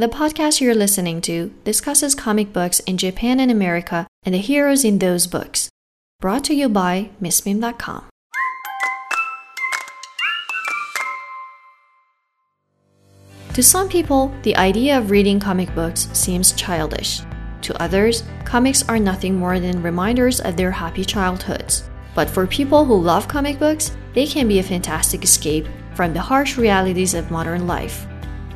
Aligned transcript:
The 0.00 0.06
podcast 0.06 0.60
you're 0.60 0.76
listening 0.76 1.20
to 1.22 1.52
discusses 1.64 2.14
comic 2.14 2.52
books 2.52 2.78
in 2.86 2.98
Japan 2.98 3.40
and 3.40 3.50
America 3.50 4.06
and 4.22 4.32
the 4.32 4.38
heroes 4.38 4.84
in 4.84 5.00
those 5.00 5.26
books. 5.26 5.70
Brought 6.20 6.44
to 6.44 6.54
you 6.54 6.68
by 6.68 7.10
MissMim.com. 7.20 8.04
To 13.54 13.60
some 13.60 13.88
people, 13.88 14.32
the 14.44 14.54
idea 14.54 14.96
of 14.96 15.10
reading 15.10 15.40
comic 15.40 15.74
books 15.74 16.08
seems 16.12 16.52
childish. 16.52 17.22
To 17.62 17.82
others, 17.82 18.22
comics 18.44 18.88
are 18.88 19.00
nothing 19.00 19.34
more 19.34 19.58
than 19.58 19.82
reminders 19.82 20.40
of 20.40 20.56
their 20.56 20.70
happy 20.70 21.04
childhoods. 21.04 21.90
But 22.14 22.30
for 22.30 22.46
people 22.46 22.84
who 22.84 23.02
love 23.02 23.26
comic 23.26 23.58
books, 23.58 23.96
they 24.14 24.28
can 24.28 24.46
be 24.46 24.60
a 24.60 24.62
fantastic 24.62 25.24
escape 25.24 25.66
from 25.96 26.14
the 26.14 26.20
harsh 26.20 26.56
realities 26.56 27.14
of 27.14 27.32
modern 27.32 27.66
life. 27.66 28.06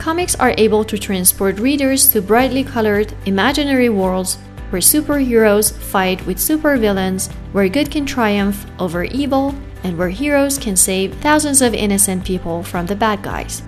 Comics 0.03 0.35
are 0.35 0.53
able 0.59 0.83
to 0.87 0.99
transport 0.99 1.61
readers 1.61 2.11
to 2.11 2.21
brightly 2.21 2.65
colored, 2.65 3.15
imaginary 3.25 3.89
worlds 3.89 4.37
where 4.71 4.83
superheroes 4.83 5.73
fight 5.73 6.27
with 6.27 6.39
supervillains, 6.39 7.31
where 7.53 7.69
good 7.69 7.89
can 7.89 8.05
triumph 8.05 8.67
over 8.81 9.05
evil, 9.05 9.55
and 9.85 9.97
where 9.97 10.09
heroes 10.09 10.59
can 10.59 10.75
save 10.75 11.15
thousands 11.19 11.63
of 11.63 11.73
innocent 11.73 12.25
people 12.25 12.65
from 12.65 12.85
the 12.85 12.97
bad 12.97 13.23
guys. 13.23 13.63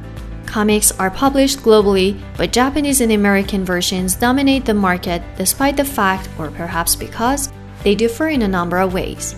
Comics 0.45 0.91
are 0.99 1.09
published 1.09 1.61
globally, 1.61 2.21
but 2.37 2.51
Japanese 2.53 3.01
and 3.01 3.13
American 3.13 3.65
versions 3.65 4.17
dominate 4.17 4.65
the 4.65 4.75
market 4.75 5.23
despite 5.39 5.77
the 5.77 5.85
fact, 5.85 6.29
or 6.37 6.51
perhaps 6.51 6.97
because, 6.97 7.53
they 7.85 7.95
differ 7.95 8.27
in 8.27 8.43
a 8.43 8.49
number 8.49 8.79
of 8.79 8.93
ways. 8.93 9.37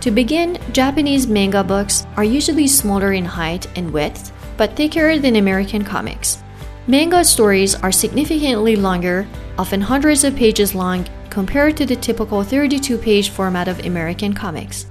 To 0.00 0.10
begin, 0.10 0.58
Japanese 0.72 1.28
manga 1.28 1.62
books 1.62 2.04
are 2.16 2.24
usually 2.24 2.66
smaller 2.66 3.12
in 3.12 3.24
height 3.24 3.68
and 3.76 3.92
width, 3.92 4.32
but 4.56 4.76
thicker 4.76 5.18
than 5.18 5.36
American 5.36 5.84
comics. 5.84 6.41
Manga 6.88 7.22
stories 7.22 7.76
are 7.76 7.92
significantly 7.92 8.74
longer, 8.74 9.24
often 9.56 9.80
hundreds 9.80 10.24
of 10.24 10.34
pages 10.34 10.74
long, 10.74 11.06
compared 11.30 11.76
to 11.76 11.86
the 11.86 11.94
typical 11.94 12.42
32 12.42 12.98
page 12.98 13.30
format 13.30 13.68
of 13.68 13.86
American 13.86 14.32
comics. 14.32 14.86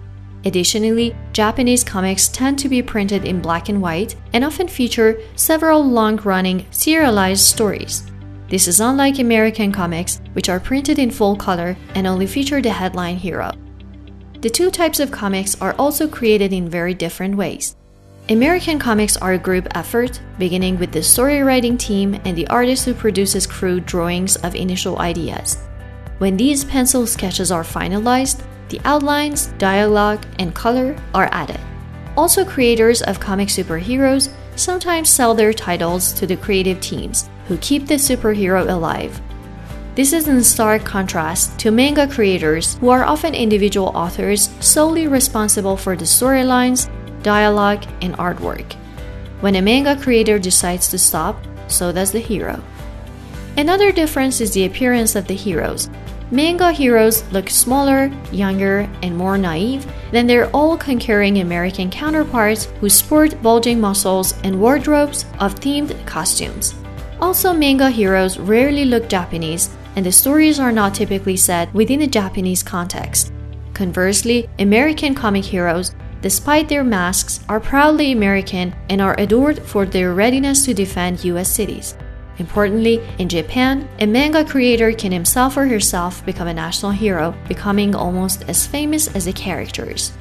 Additionally, 0.45 1.13
Japanese 1.33 1.83
comics 1.83 2.29
tend 2.29 2.57
to 2.59 2.69
be 2.69 2.81
printed 2.81 3.25
in 3.25 3.41
black 3.41 3.67
and 3.67 3.81
white 3.81 4.15
and 4.31 4.45
often 4.45 4.69
feature 4.69 5.19
several 5.35 5.83
long 5.83 6.15
running 6.17 6.65
serialized 6.71 7.43
stories. 7.43 8.03
This 8.47 8.69
is 8.69 8.79
unlike 8.79 9.19
American 9.19 9.73
comics, 9.73 10.21
which 10.31 10.47
are 10.47 10.61
printed 10.61 10.97
in 10.97 11.11
full 11.11 11.35
color 11.35 11.75
and 11.93 12.07
only 12.07 12.25
feature 12.25 12.61
the 12.61 12.69
headline 12.69 13.17
hero. 13.17 13.51
The 14.39 14.49
two 14.49 14.71
types 14.71 15.01
of 15.01 15.11
comics 15.11 15.59
are 15.61 15.75
also 15.77 16.07
created 16.07 16.53
in 16.53 16.69
very 16.69 16.93
different 16.93 17.35
ways. 17.35 17.75
American 18.29 18.77
comics 18.77 19.17
are 19.17 19.33
a 19.33 19.37
group 19.37 19.67
effort, 19.75 20.21
beginning 20.37 20.77
with 20.77 20.91
the 20.91 21.01
story 21.01 21.41
writing 21.41 21.77
team 21.77 22.13
and 22.23 22.37
the 22.37 22.47
artist 22.47 22.85
who 22.85 22.93
produces 22.93 23.47
crude 23.47 23.85
drawings 23.85 24.35
of 24.37 24.55
initial 24.55 24.99
ideas. 24.99 25.57
When 26.19 26.37
these 26.37 26.63
pencil 26.63 27.07
sketches 27.07 27.51
are 27.51 27.63
finalized, 27.63 28.43
the 28.69 28.79
outlines, 28.85 29.47
dialogue, 29.57 30.23
and 30.37 30.53
color 30.53 30.95
are 31.15 31.29
added. 31.31 31.59
Also, 32.15 32.45
creators 32.45 33.01
of 33.01 33.19
comic 33.19 33.49
superheroes 33.49 34.29
sometimes 34.55 35.09
sell 35.09 35.33
their 35.33 35.51
titles 35.51 36.13
to 36.13 36.27
the 36.27 36.37
creative 36.37 36.79
teams, 36.79 37.27
who 37.47 37.57
keep 37.57 37.87
the 37.87 37.95
superhero 37.95 38.69
alive. 38.69 39.19
This 39.95 40.13
is 40.13 40.27
in 40.27 40.43
stark 40.43 40.85
contrast 40.85 41.59
to 41.59 41.71
manga 41.71 42.07
creators, 42.07 42.75
who 42.75 42.89
are 42.89 43.03
often 43.03 43.33
individual 43.33 43.87
authors 43.87 44.49
solely 44.59 45.07
responsible 45.07 45.75
for 45.75 45.97
the 45.97 46.05
storylines, 46.05 46.89
dialogue, 47.23 47.85
and 48.01 48.15
artwork. 48.17 48.73
When 49.41 49.55
a 49.55 49.61
manga 49.61 49.95
creator 49.95 50.39
decides 50.39 50.87
to 50.89 50.97
stop, 50.97 51.37
so 51.67 51.91
does 51.91 52.11
the 52.11 52.19
hero. 52.19 52.61
Another 53.57 53.91
difference 53.91 54.41
is 54.41 54.53
the 54.53 54.65
appearance 54.65 55.15
of 55.15 55.27
the 55.27 55.33
heroes, 55.33 55.89
Manga 56.33 56.71
heroes 56.71 57.29
look 57.33 57.49
smaller, 57.49 58.09
younger, 58.31 58.89
and 59.03 59.17
more 59.17 59.37
naive 59.37 59.85
than 60.11 60.27
their 60.27 60.49
all 60.51 60.77
conquering 60.77 61.39
American 61.39 61.91
counterparts 61.91 62.69
who 62.79 62.89
sport 62.89 63.35
bulging 63.43 63.81
muscles 63.81 64.33
and 64.45 64.57
wardrobes 64.57 65.25
of 65.41 65.55
themed 65.55 65.93
costumes. 66.05 66.73
Also, 67.19 67.51
manga 67.51 67.89
heroes 67.89 68.39
rarely 68.39 68.85
look 68.85 69.09
Japanese, 69.09 69.71
and 69.97 70.05
the 70.05 70.11
stories 70.11 70.57
are 70.57 70.71
not 70.71 70.95
typically 70.95 71.35
set 71.35 71.71
within 71.73 72.01
a 72.03 72.07
Japanese 72.07 72.63
context. 72.63 73.33
Conversely, 73.73 74.47
American 74.59 75.13
comic 75.13 75.43
heroes, 75.43 75.93
despite 76.21 76.69
their 76.69 76.83
masks, 76.83 77.39
are 77.49 77.59
proudly 77.59 78.11
American 78.11 78.73
and 78.89 79.01
are 79.01 79.19
adored 79.19 79.59
for 79.63 79.85
their 79.85 80.13
readiness 80.13 80.65
to 80.65 80.73
defend 80.73 81.23
US 81.25 81.49
cities. 81.49 81.95
Importantly, 82.37 83.01
in 83.19 83.29
Japan, 83.29 83.87
a 83.99 84.07
manga 84.07 84.43
creator 84.43 84.91
can 84.93 85.11
himself 85.11 85.57
or 85.57 85.67
herself 85.67 86.25
become 86.25 86.47
a 86.47 86.53
national 86.53 86.91
hero, 86.91 87.35
becoming 87.47 87.93
almost 87.93 88.43
as 88.47 88.65
famous 88.65 89.13
as 89.15 89.25
the 89.25 89.33
characters. 89.33 90.11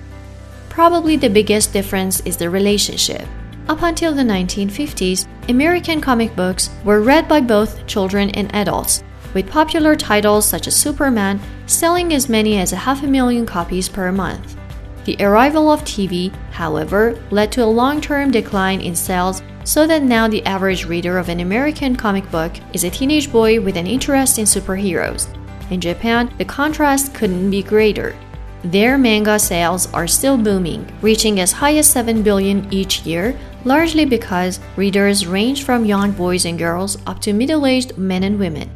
Probably 0.69 1.17
the 1.17 1.31
biggest 1.31 1.73
difference 1.73 2.21
is 2.21 2.37
the 2.37 2.51
relationship. 2.51 3.27
Up 3.69 3.83
until 3.83 4.15
the 4.15 4.23
1950s, 4.23 5.27
American 5.49 6.01
comic 6.01 6.35
books 6.35 6.71
were 6.85 7.01
read 7.01 7.29
by 7.29 7.41
both 7.41 7.87
children 7.87 8.31
and 8.31 8.55
adults, 8.55 9.03
with 9.33 9.49
popular 9.49 9.95
titles 9.95 10.47
such 10.47 10.67
as 10.67 10.75
Superman 10.75 11.41
selling 11.67 12.13
as 12.13 12.29
many 12.29 12.59
as 12.59 12.73
a 12.73 12.77
half 12.77 13.03
a 13.03 13.07
million 13.07 13.47
copies 13.47 13.89
per 13.89 14.11
month. 14.11 14.57
The 15.05 15.17
arrival 15.21 15.71
of 15.71 15.83
TV, 15.83 16.33
however, 16.51 17.19
led 17.31 17.51
to 17.53 17.65
a 17.65 17.77
long 17.81 18.01
term 18.01 18.31
decline 18.31 18.81
in 18.81 18.95
sales 18.95 19.43
so 19.65 19.87
that 19.87 20.03
now 20.03 20.29
the 20.29 20.45
average 20.47 20.85
reader 20.87 21.19
of 21.19 21.29
an 21.29 21.41
American 21.41 21.97
comic 21.97 22.31
book 22.31 22.53
is 22.73 22.85
a 22.85 22.91
teenage 22.91 23.31
boy 23.31 23.61
with 23.61 23.77
an 23.77 23.87
interest 23.87 24.39
in 24.39 24.45
superheroes. 24.45 25.29
In 25.71 25.81
Japan, 25.81 26.33
the 26.39 26.45
contrast 26.45 27.15
couldn't 27.15 27.51
be 27.51 27.63
greater. 27.63 28.17
Their 28.63 28.99
manga 28.99 29.39
sales 29.39 29.91
are 29.95 30.07
still 30.07 30.37
booming, 30.37 30.87
reaching 31.01 31.41
as 31.41 31.53
high 31.53 31.77
as 31.77 31.87
7 31.87 32.23
billion 32.23 32.71
each 32.73 33.07
year, 33.07 33.39
largely 33.65 34.05
because 34.05 34.61
readers 34.77 35.27
range 35.27 35.65
from 35.65 35.85
young 35.85 36.13
boys 36.13 36.45
and 36.45 36.59
girls 36.59 36.99
up 37.07 37.21
to 37.21 37.33
middle 37.33 37.67
aged 37.67 37.97
men 37.97 38.25
and 38.25 38.39
women. 38.39 38.71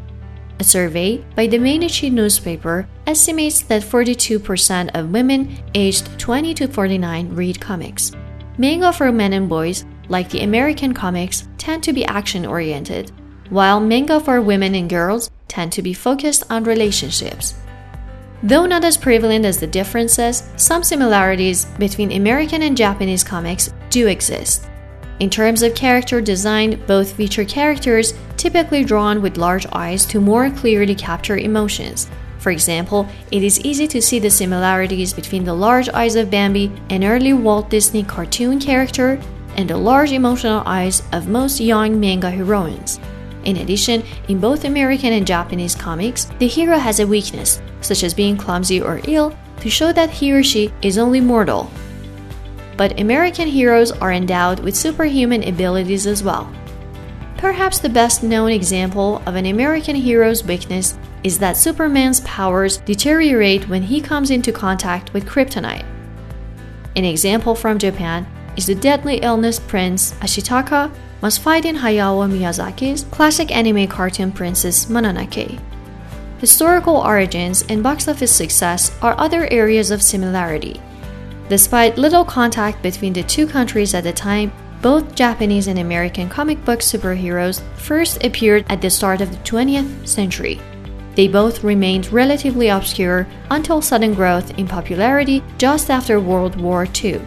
A 0.60 0.64
survey 0.64 1.24
by 1.34 1.46
the 1.46 1.58
Mainichi 1.58 2.10
newspaper 2.10 2.86
estimates 3.06 3.62
that 3.62 3.82
42% 3.82 4.90
of 4.94 5.10
women 5.10 5.56
aged 5.74 6.18
20 6.18 6.54
to 6.54 6.68
49 6.68 7.34
read 7.34 7.60
comics. 7.60 8.12
Manga 8.56 8.92
for 8.92 9.10
men 9.10 9.32
and 9.32 9.48
boys 9.48 9.84
like 10.08 10.30
the 10.30 10.42
American 10.42 10.92
comics, 10.92 11.48
tend 11.58 11.82
to 11.84 11.92
be 11.92 12.04
action 12.04 12.44
oriented, 12.44 13.10
while 13.50 13.80
manga 13.80 14.20
for 14.20 14.40
women 14.40 14.74
and 14.74 14.90
girls 14.90 15.30
tend 15.48 15.72
to 15.72 15.82
be 15.82 15.94
focused 15.94 16.44
on 16.50 16.64
relationships. 16.64 17.54
Though 18.42 18.66
not 18.66 18.84
as 18.84 18.96
prevalent 18.96 19.44
as 19.44 19.58
the 19.58 19.66
differences, 19.66 20.42
some 20.56 20.82
similarities 20.82 21.64
between 21.78 22.12
American 22.12 22.62
and 22.62 22.76
Japanese 22.76 23.24
comics 23.24 23.72
do 23.88 24.08
exist. 24.08 24.68
In 25.20 25.30
terms 25.30 25.62
of 25.62 25.74
character 25.74 26.20
design, 26.20 26.82
both 26.86 27.12
feature 27.12 27.44
characters 27.44 28.14
typically 28.36 28.84
drawn 28.84 29.22
with 29.22 29.36
large 29.36 29.66
eyes 29.72 30.04
to 30.06 30.20
more 30.20 30.50
clearly 30.50 30.94
capture 30.94 31.36
emotions. 31.36 32.10
For 32.38 32.50
example, 32.50 33.08
it 33.30 33.42
is 33.42 33.60
easy 33.60 33.86
to 33.88 34.02
see 34.02 34.18
the 34.18 34.28
similarities 34.28 35.14
between 35.14 35.44
the 35.44 35.54
large 35.54 35.88
eyes 35.88 36.16
of 36.16 36.30
Bambi, 36.30 36.70
an 36.90 37.04
early 37.04 37.32
Walt 37.32 37.70
Disney 37.70 38.02
cartoon 38.02 38.58
character, 38.58 39.20
and 39.56 39.70
the 39.70 39.76
large 39.76 40.12
emotional 40.12 40.62
eyes 40.66 41.02
of 41.12 41.28
most 41.28 41.60
young 41.60 41.98
manga 41.98 42.30
heroines. 42.30 42.98
In 43.44 43.58
addition, 43.58 44.02
in 44.28 44.40
both 44.40 44.64
American 44.64 45.12
and 45.12 45.26
Japanese 45.26 45.74
comics, 45.74 46.24
the 46.38 46.48
hero 46.48 46.76
has 46.76 46.98
a 46.98 47.06
weakness, 47.06 47.62
such 47.82 48.02
as 48.02 48.12
being 48.12 48.36
clumsy 48.36 48.80
or 48.80 49.00
ill, 49.06 49.36
to 49.60 49.70
show 49.70 49.92
that 49.92 50.10
he 50.10 50.32
or 50.32 50.42
she 50.42 50.72
is 50.82 50.98
only 50.98 51.20
mortal. 51.20 51.70
But 52.76 53.00
American 53.00 53.48
heroes 53.48 53.92
are 53.92 54.12
endowed 54.12 54.60
with 54.60 54.76
superhuman 54.76 55.46
abilities 55.46 56.06
as 56.06 56.22
well. 56.22 56.52
Perhaps 57.36 57.78
the 57.78 57.88
best 57.88 58.22
known 58.22 58.50
example 58.50 59.22
of 59.26 59.34
an 59.34 59.46
American 59.46 59.94
hero's 59.94 60.44
weakness 60.44 60.98
is 61.22 61.38
that 61.38 61.56
Superman's 61.56 62.20
powers 62.22 62.78
deteriorate 62.78 63.68
when 63.68 63.82
he 63.82 64.00
comes 64.00 64.30
into 64.30 64.52
contact 64.52 65.12
with 65.12 65.26
kryptonite. 65.26 65.84
An 66.96 67.04
example 67.04 67.54
from 67.54 67.78
Japan 67.78 68.26
is 68.56 68.66
the 68.66 68.74
deadly 68.74 69.16
illness 69.18 69.58
prince 69.58 70.12
Ashitaka 70.14 70.92
must 71.22 71.40
fight 71.40 71.64
in 71.64 71.76
Hayao 71.76 72.28
Miyazaki's 72.30 73.04
classic 73.04 73.54
anime 73.54 73.88
cartoon 73.88 74.30
Princess 74.30 74.86
Mononoke. 74.86 75.60
Historical 76.38 76.96
origins 76.96 77.64
and 77.68 77.82
box 77.82 78.06
office 78.06 78.30
success 78.30 78.96
are 79.00 79.18
other 79.18 79.50
areas 79.50 79.90
of 79.90 80.02
similarity. 80.02 80.80
Despite 81.48 81.98
little 81.98 82.24
contact 82.24 82.82
between 82.82 83.12
the 83.12 83.22
two 83.22 83.46
countries 83.46 83.94
at 83.94 84.04
the 84.04 84.12
time, 84.12 84.52
both 84.80 85.14
Japanese 85.14 85.66
and 85.66 85.78
American 85.78 86.28
comic 86.28 86.62
book 86.64 86.80
superheroes 86.80 87.62
first 87.76 88.22
appeared 88.24 88.64
at 88.68 88.80
the 88.80 88.90
start 88.90 89.20
of 89.20 89.30
the 89.30 89.38
20th 89.38 90.06
century. 90.06 90.60
They 91.14 91.28
both 91.28 91.62
remained 91.62 92.12
relatively 92.12 92.68
obscure 92.68 93.26
until 93.50 93.80
sudden 93.80 94.14
growth 94.14 94.58
in 94.58 94.66
popularity 94.66 95.42
just 95.58 95.90
after 95.90 96.20
World 96.20 96.60
War 96.60 96.86
II. 97.02 97.20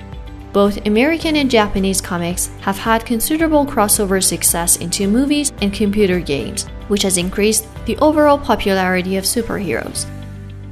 Both 0.52 0.86
American 0.86 1.36
and 1.36 1.50
Japanese 1.50 2.02
comics 2.02 2.48
have 2.62 2.78
had 2.78 3.06
considerable 3.06 3.66
crossover 3.66 4.24
success 4.24 4.78
into 4.78 5.08
movies 5.08 5.54
and 5.62 5.74
computer 5.74 6.20
games, 6.20 6.68
which 6.88 7.04
has 7.04 7.18
increased 7.18 7.68
the 7.86 7.98
overall 7.98 8.38
popularity 8.38 9.18
of 9.18 9.24
superheroes. 9.24 10.06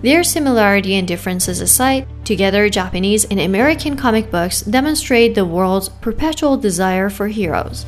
Their 0.01 0.24
similarity 0.24 0.95
and 0.95 1.07
differences 1.07 1.62
aside, 1.62 2.07
Together, 2.25 2.69
Japanese 2.69 3.24
and 3.25 3.39
American 3.39 3.95
comic 3.95 4.31
books 4.31 4.62
demonstrate 4.62 5.36
the 5.36 5.45
world's 5.45 5.89
perpetual 5.89 6.57
desire 6.57 7.07
for 7.07 7.27
heroes. 7.27 7.86